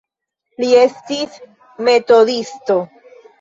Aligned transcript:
Li 0.63 0.69
estis 0.83 1.35
metodisto. 1.89 2.79